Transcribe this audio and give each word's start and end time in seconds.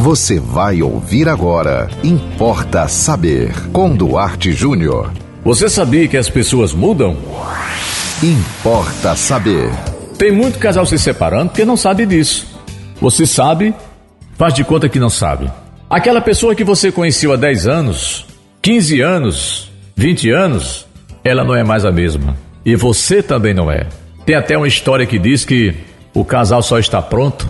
Você 0.00 0.40
vai 0.40 0.80
ouvir 0.80 1.28
agora. 1.28 1.86
Importa 2.02 2.88
saber. 2.88 3.52
Com 3.70 3.94
Duarte 3.94 4.50
Júnior. 4.50 5.12
Você 5.44 5.68
sabia 5.68 6.08
que 6.08 6.16
as 6.16 6.30
pessoas 6.30 6.72
mudam? 6.72 7.18
Importa 8.22 9.14
saber. 9.14 9.70
Tem 10.16 10.32
muito 10.32 10.58
casal 10.58 10.86
se 10.86 10.98
separando 10.98 11.50
porque 11.50 11.66
não 11.66 11.76
sabe 11.76 12.06
disso. 12.06 12.46
Você 12.98 13.26
sabe, 13.26 13.74
faz 14.38 14.54
de 14.54 14.64
conta 14.64 14.88
que 14.88 14.98
não 14.98 15.10
sabe. 15.10 15.50
Aquela 15.90 16.22
pessoa 16.22 16.54
que 16.54 16.64
você 16.64 16.90
conheceu 16.90 17.34
há 17.34 17.36
10 17.36 17.66
anos, 17.66 18.26
15 18.62 19.02
anos, 19.02 19.70
20 19.94 20.30
anos, 20.30 20.86
ela 21.22 21.44
não 21.44 21.54
é 21.54 21.62
mais 21.62 21.84
a 21.84 21.92
mesma. 21.92 22.34
E 22.64 22.74
você 22.74 23.22
também 23.22 23.52
não 23.52 23.70
é. 23.70 23.86
Tem 24.24 24.34
até 24.34 24.56
uma 24.56 24.66
história 24.66 25.04
que 25.04 25.18
diz 25.18 25.44
que 25.44 25.74
o 26.14 26.24
casal 26.24 26.62
só 26.62 26.78
está 26.78 27.02
pronto 27.02 27.46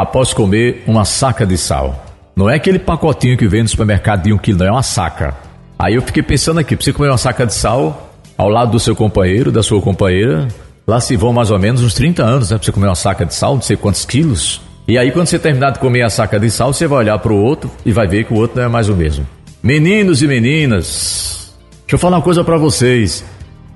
após 0.00 0.32
comer 0.32 0.82
uma 0.86 1.04
saca 1.04 1.44
de 1.44 1.58
sal. 1.58 2.06
Não 2.34 2.48
é 2.48 2.54
aquele 2.54 2.78
pacotinho 2.78 3.36
que 3.36 3.46
vem 3.46 3.62
no 3.62 3.68
supermercado 3.68 4.22
de 4.22 4.32
um 4.32 4.38
quilo, 4.38 4.60
não, 4.60 4.66
é 4.66 4.70
uma 4.70 4.82
saca. 4.82 5.34
Aí 5.78 5.94
eu 5.94 6.00
fiquei 6.00 6.22
pensando 6.22 6.58
aqui, 6.58 6.74
você 6.74 6.90
comer 6.90 7.10
uma 7.10 7.18
saca 7.18 7.44
de 7.44 7.52
sal 7.52 8.10
ao 8.38 8.48
lado 8.48 8.72
do 8.72 8.80
seu 8.80 8.96
companheiro, 8.96 9.52
da 9.52 9.62
sua 9.62 9.78
companheira, 9.82 10.48
lá 10.86 11.00
se 11.00 11.16
vão 11.16 11.34
mais 11.34 11.50
ou 11.50 11.58
menos 11.58 11.82
uns 11.82 11.92
30 11.92 12.22
anos, 12.22 12.50
né? 12.50 12.56
Pra 12.56 12.64
você 12.64 12.72
comer 12.72 12.86
uma 12.86 12.94
saca 12.94 13.26
de 13.26 13.34
sal, 13.34 13.56
não 13.56 13.60
sei 13.60 13.76
quantos 13.76 14.06
quilos. 14.06 14.62
E 14.88 14.96
aí 14.96 15.10
quando 15.10 15.26
você 15.26 15.38
terminar 15.38 15.72
de 15.72 15.78
comer 15.78 16.00
a 16.00 16.08
saca 16.08 16.40
de 16.40 16.50
sal, 16.50 16.72
você 16.72 16.86
vai 16.86 17.00
olhar 17.00 17.18
para 17.18 17.34
o 17.34 17.36
outro 17.36 17.70
e 17.84 17.92
vai 17.92 18.06
ver 18.06 18.24
que 18.24 18.32
o 18.32 18.38
outro 18.38 18.56
não 18.56 18.64
é 18.64 18.68
mais 18.68 18.88
o 18.88 18.96
mesmo. 18.96 19.26
Meninos 19.62 20.22
e 20.22 20.26
meninas, 20.26 21.54
deixa 21.80 21.96
eu 21.96 21.98
falar 21.98 22.16
uma 22.16 22.22
coisa 22.22 22.42
para 22.42 22.56
vocês. 22.56 23.22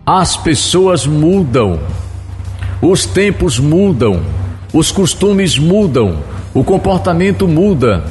As 0.07 0.39
pessoas 0.39 1.07
mudam. 1.07 1.79
Os 2.81 3.05
tempos 3.05 3.59
mudam 3.59 4.23
os 4.75 4.91
costumes 4.91 5.57
mudam, 5.57 6.19
o 6.53 6.65
comportamento 6.65 7.47
muda. 7.47 8.05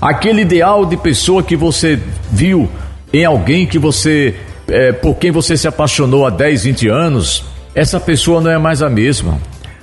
Aquele 0.00 0.42
ideal 0.42 0.84
de 0.84 0.96
pessoa 0.96 1.40
que 1.40 1.54
você 1.54 2.00
viu 2.32 2.68
em 3.12 3.24
alguém 3.24 3.64
que 3.64 3.78
você, 3.78 4.34
é, 4.66 4.90
por 4.90 5.14
quem 5.14 5.30
você 5.30 5.56
se 5.56 5.68
apaixonou 5.68 6.26
há 6.26 6.30
10, 6.30 6.64
20 6.64 6.88
anos, 6.88 7.44
essa 7.76 8.00
pessoa 8.00 8.40
não 8.40 8.50
é 8.50 8.58
mais 8.58 8.82
a 8.82 8.90
mesma. 8.90 9.38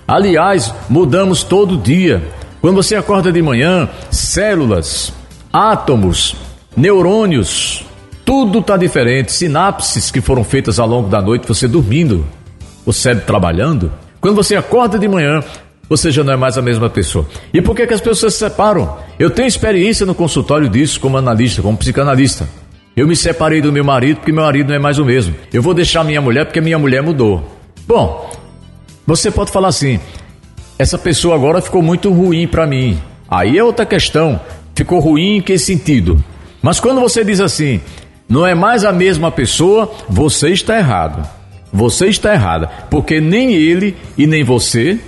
Aliás, 0.06 0.74
mudamos 0.90 1.44
todo 1.44 1.78
dia. 1.78 2.22
Quando 2.60 2.76
você 2.76 2.96
acorda 2.96 3.32
de 3.32 3.42
manhã, 3.42 3.88
células, 4.12 5.14
átomos, 5.54 6.36
neurônios, 6.76 7.86
tudo 8.26 8.60
está 8.60 8.76
diferente. 8.76 9.32
Sinapses 9.32 10.12
que 10.12 10.20
foram 10.20 10.44
feitas 10.44 10.78
ao 10.78 10.88
longo 10.88 11.08
da 11.08 11.22
noite, 11.22 11.48
você 11.48 11.70
dormindo, 11.70 12.26
o 12.86 12.92
cérebro 12.92 13.26
trabalhando. 13.26 13.92
Quando 14.20 14.36
você 14.36 14.56
acorda 14.56 15.00
de 15.00 15.08
manhã, 15.08 15.42
você 15.90 16.12
já 16.12 16.24
não 16.24 16.34
é 16.34 16.36
mais 16.36 16.58
a 16.58 16.62
mesma 16.62 16.90
pessoa. 16.90 17.26
E 17.54 17.62
por 17.62 17.76
que, 17.76 17.88
que 17.88 17.94
as 17.94 18.02
pessoas 18.02 18.34
se 18.34 18.40
separam? 18.40 18.98
Eu 19.18 19.30
tenho 19.30 19.48
experiência 19.48 20.06
no 20.06 20.14
consultório 20.14 20.70
disso 20.70 21.00
como 21.00 21.18
analista, 21.18 21.62
como 21.62 21.78
psicanalista. 21.78 22.48
Eu 22.96 23.08
me 23.08 23.16
separei 23.16 23.62
do 23.62 23.72
meu 23.72 23.84
marido 23.84 24.18
porque 24.18 24.32
meu 24.32 24.44
marido 24.44 24.70
não 24.70 24.76
é 24.76 24.80
mais 24.80 25.00
o 25.00 25.06
mesmo. 25.06 25.36
Eu 25.54 25.62
vou 25.62 25.74
deixar 25.74 26.04
minha 26.04 26.20
mulher 26.20 26.46
porque 26.46 26.60
minha 26.60 26.80
mulher 26.80 27.02
mudou. 27.02 27.44
Bom, 27.88 28.30
você 29.06 29.30
pode 29.32 29.52
falar 29.52 29.70
assim: 29.70 30.00
essa 30.80 30.98
pessoa 30.98 31.36
agora 31.36 31.62
ficou 31.62 31.82
muito 31.82 32.12
ruim 32.12 32.48
para 32.48 32.68
mim. 32.68 33.00
Aí 33.30 33.58
é 33.58 33.64
outra 33.64 33.86
questão. 33.86 34.40
Ficou 34.76 35.00
ruim 35.00 35.38
em 35.38 35.42
que 35.42 35.58
sentido? 35.58 36.24
Mas 36.62 36.80
quando 36.80 37.02
você 37.02 37.24
diz 37.24 37.40
assim, 37.40 37.82
não 38.28 38.46
é 38.46 38.54
mais 38.54 38.84
a 38.84 38.92
mesma 38.92 39.32
pessoa, 39.32 39.92
você 40.10 40.50
está 40.50 40.78
errado. 40.78 41.28
Você 41.72 42.08
está 42.08 42.34
errada, 42.34 42.68
porque 42.90 43.20
nem 43.20 43.54
ele 43.54 43.96
e 44.18 44.26
nem 44.26 44.44
você 44.44 45.00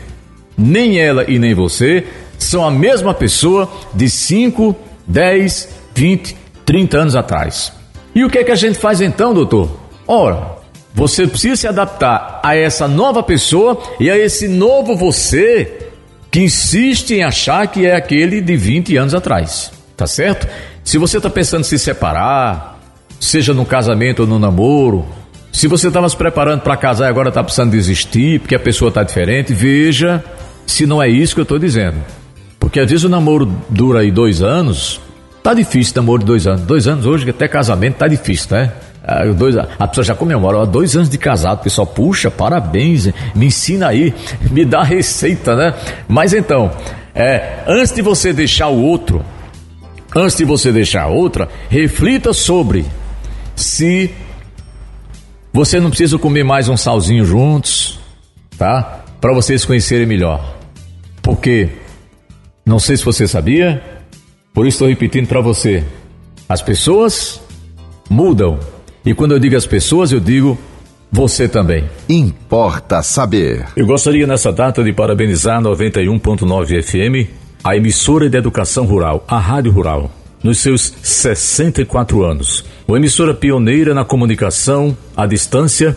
nem 0.60 1.00
ela 1.00 1.26
e 1.28 1.40
nem 1.40 1.54
você 1.54 2.06
são 2.38 2.66
a 2.66 2.72
mesma 2.72 3.14
pessoa 3.14 3.72
de 3.94 4.10
5, 4.10 4.76
10, 5.08 5.70
20, 5.96 6.36
30 6.66 6.98
anos 6.98 7.16
atrás. 7.16 7.72
E 8.14 8.24
o 8.24 8.30
que 8.30 8.40
é 8.40 8.44
que 8.44 8.52
a 8.52 8.56
gente 8.56 8.78
faz 8.78 9.02
então, 9.02 9.34
doutor? 9.34 9.70
Ora, 10.08 10.58
você 10.94 11.28
precisa 11.28 11.56
se 11.56 11.68
adaptar 11.68 12.40
a 12.44 12.56
essa 12.56 12.88
nova 12.88 13.24
pessoa 13.24 13.82
e 14.00 14.10
a 14.10 14.18
esse 14.18 14.48
novo 14.48 14.96
você 14.96 15.90
que 16.32 16.42
insiste 16.42 17.12
em 17.12 17.24
achar 17.24 17.68
que 17.68 17.86
é 17.86 17.96
aquele 17.96 18.42
de 18.42 18.56
20 18.56 18.98
anos 18.98 19.14
atrás. 19.14 19.72
Tá 19.96 20.08
certo? 20.08 20.48
Se 20.84 20.98
você 20.98 21.18
está 21.18 21.30
pensando 21.30 21.62
em 21.62 21.66
se 21.66 21.78
separar, 21.78 22.80
seja 23.20 23.54
no 23.54 23.66
casamento 23.66 24.22
ou 24.22 24.28
no 24.28 24.40
namoro, 24.40 25.06
se 25.52 25.68
você 25.68 25.88
estava 25.88 26.08
se 26.08 26.16
preparando 26.16 26.62
para 26.62 26.78
casar 26.78 27.06
e 27.06 27.10
agora 27.10 27.30
está 27.30 27.44
precisando 27.44 27.72
desistir 27.72 28.40
porque 28.40 28.56
a 28.56 28.60
pessoa 28.60 28.90
está 28.90 29.04
diferente, 29.04 29.54
veja 29.54 30.24
se 30.70 30.86
não 30.86 31.02
é 31.02 31.10
isso 31.10 31.34
que 31.34 31.42
eu 31.42 31.44
estou 31.44 31.58
dizendo. 31.58 31.98
Porque 32.60 32.80
às 32.80 32.90
vezes 32.90 33.04
o 33.04 33.10
namoro 33.10 33.52
dura 33.70 34.02
aí 34.02 34.12
dois 34.12 34.44
anos, 34.44 35.02
tá 35.42 35.54
difícil 35.54 35.94
namoro 35.96 36.20
de 36.20 36.26
dois 36.26 36.46
anos. 36.46 36.62
Dois 36.62 36.88
anos 36.88 37.06
hoje, 37.06 37.28
até 37.28 37.48
casamento, 37.48 37.96
tá 37.96 38.08
difícil, 38.08 38.56
né? 38.56 38.72
Ah, 39.04 39.26
dois, 39.26 39.58
a 39.58 39.88
pessoa 39.88 40.06
já 40.06 40.14
comemora, 40.14 40.66
dois 40.68 40.96
anos 40.96 41.10
de 41.10 41.18
casado, 41.18 41.62
o 41.62 41.64
pessoal, 41.64 41.88
puxa, 41.88 42.30
parabéns, 42.30 43.08
me 43.34 43.48
ensina 43.48 43.88
aí, 43.88 44.14
me 44.52 44.64
dá 44.64 44.84
receita, 44.84 45.56
né? 45.56 45.74
Mas 46.08 46.34
então, 46.34 46.72
é, 47.16 47.64
antes 47.66 47.92
de 47.92 48.04
você 48.04 48.32
deixar 48.32 48.68
o 48.68 48.80
outro, 48.80 49.26
antes 50.16 50.38
de 50.38 50.46
você 50.46 50.72
deixar 50.72 51.04
a 51.04 51.08
outra, 51.08 51.50
reflita 51.68 52.32
sobre 52.32 52.86
se 53.56 54.12
você 55.52 55.80
não 55.80 55.90
precisa 55.90 56.20
comer 56.20 56.44
mais 56.44 56.70
um 56.70 56.78
salzinho 56.78 57.26
juntos, 57.26 58.00
tá? 58.56 59.00
Para 59.20 59.34
vocês 59.34 59.66
conhecerem 59.66 60.06
melhor. 60.06 60.59
Porque, 61.30 61.70
não 62.66 62.80
sei 62.80 62.98
se 62.98 63.06
você 63.06 63.28
sabia, 63.28 63.84
por 64.52 64.66
isso 64.66 64.78
estou 64.78 64.88
repetindo 64.88 65.28
para 65.28 65.40
você: 65.40 65.84
as 66.50 66.60
pessoas 66.60 67.40
mudam. 68.10 68.60
E 69.06 69.14
quando 69.14 69.34
eu 69.34 69.40
digo 69.40 69.56
as 69.56 69.68
pessoas, 69.68 70.12
eu 70.12 70.20
digo 70.20 70.58
você 71.12 71.48
também. 71.48 71.88
Importa 72.10 73.04
saber. 73.04 73.64
Eu 73.76 73.86
gostaria 73.86 74.26
nessa 74.26 74.52
data 74.52 74.84
de 74.84 74.92
parabenizar 74.92 75.62
91.9 75.62 76.82
FM, 76.82 77.30
a 77.64 77.78
emissora 77.78 78.28
de 78.28 78.36
educação 78.36 78.86
rural, 78.86 79.24
a 79.28 79.38
Rádio 79.38 79.72
Rural, 79.72 80.10
nos 80.44 80.58
seus 80.58 80.96
64 81.04 82.24
anos. 82.24 82.66
Uma 82.88 82.98
emissora 82.98 83.36
pioneira 83.36 83.94
na 83.94 84.04
comunicação 84.04 84.98
à 85.16 85.28
distância, 85.28 85.96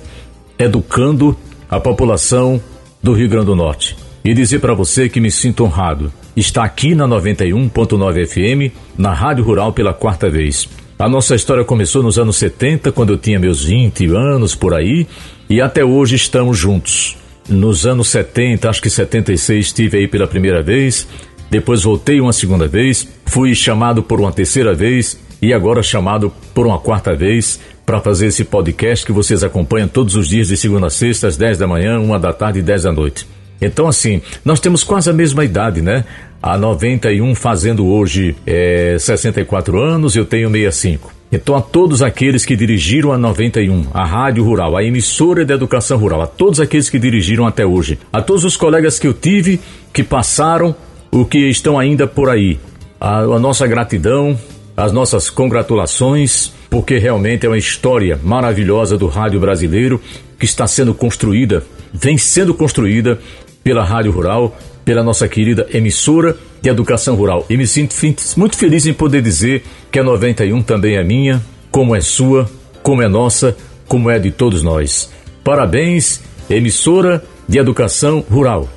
educando 0.58 1.34
a 1.70 1.80
população 1.80 2.60
do 3.02 3.14
Rio 3.14 3.30
Grande 3.30 3.46
do 3.46 3.56
Norte 3.56 4.01
e 4.24 4.34
dizer 4.34 4.60
para 4.60 4.74
você 4.74 5.08
que 5.08 5.20
me 5.20 5.30
sinto 5.30 5.64
honrado. 5.64 6.12
Está 6.36 6.64
aqui 6.64 6.94
na 6.94 7.06
91.9 7.06 8.26
FM, 8.26 8.74
na 8.96 9.12
Rádio 9.12 9.44
Rural 9.44 9.72
pela 9.72 9.92
quarta 9.92 10.30
vez. 10.30 10.68
A 10.98 11.08
nossa 11.08 11.34
história 11.34 11.64
começou 11.64 12.02
nos 12.02 12.18
anos 12.18 12.36
70, 12.36 12.92
quando 12.92 13.12
eu 13.12 13.18
tinha 13.18 13.38
meus 13.38 13.64
20 13.64 14.06
anos 14.14 14.54
por 14.54 14.72
aí, 14.72 15.06
e 15.50 15.60
até 15.60 15.84
hoje 15.84 16.14
estamos 16.14 16.56
juntos. 16.56 17.16
Nos 17.48 17.84
anos 17.84 18.08
70, 18.08 18.70
acho 18.70 18.80
que 18.80 18.88
76, 18.88 19.66
estive 19.66 19.98
aí 19.98 20.06
pela 20.06 20.28
primeira 20.28 20.62
vez, 20.62 21.08
depois 21.50 21.82
voltei 21.82 22.20
uma 22.20 22.32
segunda 22.32 22.68
vez, 22.68 23.06
fui 23.26 23.54
chamado 23.54 24.02
por 24.02 24.20
uma 24.20 24.32
terceira 24.32 24.72
vez 24.72 25.20
e 25.42 25.52
agora 25.52 25.82
chamado 25.82 26.32
por 26.54 26.66
uma 26.66 26.78
quarta 26.78 27.14
vez 27.14 27.58
para 27.84 28.00
fazer 28.00 28.28
esse 28.28 28.44
podcast 28.44 29.04
que 29.04 29.12
vocês 29.12 29.42
acompanham 29.42 29.88
todos 29.88 30.14
os 30.14 30.28
dias 30.28 30.48
de 30.48 30.56
segunda 30.56 30.86
a 30.86 30.90
sexta, 30.90 31.26
às 31.26 31.36
10 31.36 31.58
da 31.58 31.66
manhã, 31.66 31.98
uma 31.98 32.18
da 32.18 32.32
tarde 32.32 32.60
e 32.60 32.62
10 32.62 32.84
da 32.84 32.92
noite. 32.92 33.26
Então, 33.62 33.86
assim, 33.86 34.20
nós 34.44 34.58
temos 34.58 34.82
quase 34.82 35.08
a 35.08 35.12
mesma 35.12 35.44
idade, 35.44 35.80
né? 35.80 36.04
A 36.42 36.58
91 36.58 37.34
fazendo 37.36 37.86
hoje 37.86 38.34
é, 38.44 38.96
64 38.98 39.80
anos, 39.80 40.16
eu 40.16 40.24
tenho 40.24 40.50
65. 40.50 41.12
Então, 41.30 41.56
a 41.56 41.62
todos 41.62 42.02
aqueles 42.02 42.44
que 42.44 42.56
dirigiram 42.56 43.12
a 43.12 43.16
91, 43.16 43.86
a 43.94 44.04
Rádio 44.04 44.44
Rural, 44.44 44.76
a 44.76 44.84
emissora 44.84 45.44
de 45.44 45.54
educação 45.54 45.96
rural, 45.96 46.20
a 46.20 46.26
todos 46.26 46.60
aqueles 46.60 46.90
que 46.90 46.98
dirigiram 46.98 47.46
até 47.46 47.64
hoje, 47.64 47.98
a 48.12 48.20
todos 48.20 48.44
os 48.44 48.56
colegas 48.56 48.98
que 48.98 49.06
eu 49.06 49.14
tive, 49.14 49.58
que 49.94 50.02
passaram, 50.02 50.74
o 51.10 51.24
que 51.24 51.38
estão 51.48 51.78
ainda 51.78 52.06
por 52.06 52.28
aí, 52.28 52.58
a, 53.00 53.20
a 53.20 53.38
nossa 53.38 53.66
gratidão, 53.66 54.38
as 54.76 54.92
nossas 54.92 55.30
congratulações, 55.30 56.52
porque 56.68 56.98
realmente 56.98 57.46
é 57.46 57.48
uma 57.48 57.58
história 57.58 58.18
maravilhosa 58.22 58.98
do 58.98 59.06
rádio 59.06 59.38
brasileiro 59.38 60.00
que 60.38 60.44
está 60.44 60.66
sendo 60.66 60.92
construída, 60.92 61.62
vem 61.92 62.18
sendo 62.18 62.52
construída 62.52 63.18
pela 63.62 63.84
Rádio 63.84 64.12
Rural, 64.12 64.56
pela 64.84 65.02
nossa 65.02 65.28
querida 65.28 65.66
emissora 65.72 66.36
de 66.60 66.68
educação 66.68 67.14
rural. 67.14 67.44
E 67.48 67.56
me 67.56 67.66
sinto 67.66 67.94
muito 68.36 68.56
feliz 68.56 68.86
em 68.86 68.92
poder 68.92 69.22
dizer 69.22 69.64
que 69.90 69.98
a 69.98 70.04
91 70.04 70.62
também 70.62 70.96
é 70.96 71.04
minha, 71.04 71.42
como 71.70 71.94
é 71.94 72.00
sua, 72.00 72.48
como 72.82 73.02
é 73.02 73.08
nossa, 73.08 73.56
como 73.86 74.10
é 74.10 74.18
de 74.18 74.30
todos 74.30 74.62
nós. 74.62 75.10
Parabéns, 75.44 76.20
emissora 76.48 77.22
de 77.48 77.58
educação 77.58 78.24
rural. 78.30 78.68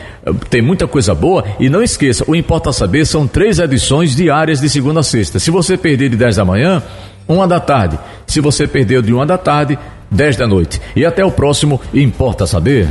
Tem 0.50 0.62
muita 0.62 0.88
coisa 0.88 1.16
boa 1.16 1.46
e 1.58 1.70
não 1.70 1.82
esqueça, 1.82 2.26
o 2.28 2.36
Importa 2.36 2.74
Saber 2.74 3.06
são 3.06 3.26
três 3.26 3.60
edições 3.60 4.14
diárias 4.14 4.60
de 4.60 4.70
segunda 4.70 5.00
a 5.00 5.04
sexta. 5.04 5.40
Se 5.40 5.50
você 5.50 5.78
perder 5.78 6.10
de 6.10 6.18
10 6.18 6.36
da 6.36 6.44
manhã, 6.44 6.84
uma 7.30 7.48
da 7.48 7.60
tarde. 7.60 8.00
Se 8.26 8.42
você 8.42 8.68
perdeu 8.68 9.02
de 9.02 9.14
uma 9.14 9.26
da 9.26 9.38
tarde, 9.38 9.78
10 10.12 10.36
da 10.36 10.48
noite. 10.48 10.82
E 10.96 11.06
até 11.06 11.24
o 11.24 11.32
próximo 11.32 11.80
Importa 11.94 12.48
Saber. 12.48 12.90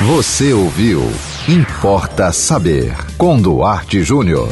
Você 0.00 0.52
ouviu 0.52 1.02
Importa 1.46 2.32
Saber 2.32 2.92
com 3.18 3.40
Duarte 3.40 4.02
Júnior. 4.02 4.48